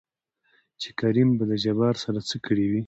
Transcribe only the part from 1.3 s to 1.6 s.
به د